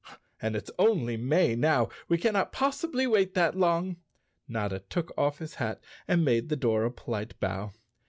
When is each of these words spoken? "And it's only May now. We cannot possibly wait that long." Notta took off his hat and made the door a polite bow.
"And 0.41 0.55
it's 0.55 0.71
only 0.79 1.15
May 1.15 1.55
now. 1.55 1.89
We 2.07 2.17
cannot 2.17 2.51
possibly 2.51 3.05
wait 3.05 3.35
that 3.35 3.55
long." 3.55 3.97
Notta 4.47 4.79
took 4.79 5.15
off 5.15 5.37
his 5.37 5.53
hat 5.53 5.79
and 6.07 6.25
made 6.25 6.49
the 6.49 6.55
door 6.55 6.85
a 6.85 6.91
polite 6.91 7.39
bow. 7.39 7.71